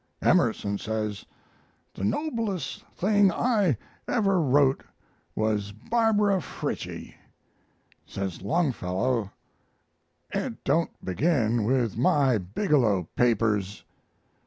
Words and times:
Emerson 0.23 0.79
says, 0.79 1.25
'The 1.93 2.03
noblest 2.03 2.83
thing 2.95 3.31
I 3.31 3.77
ever 4.07 4.41
wrote 4.41 4.83
was 5.35 5.73
"Barbara 5.73 6.41
Frietchie."' 6.41 7.13
Says 8.07 8.41
Longfellow, 8.41 9.29
'It 10.33 10.63
don't 10.63 11.05
begin 11.05 11.65
with 11.65 11.97
my 11.99 12.39
"Bigelow 12.39 13.09
Papers."' 13.15 13.83